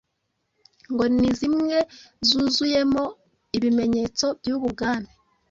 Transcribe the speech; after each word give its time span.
ngo 0.91 1.03
ni 1.19 1.29
zimwe 1.39 1.77
zuzuyemo 2.27 3.03
ibimenyetso 3.57 4.25
by’ubu 4.39 4.65
bwami 4.73 5.11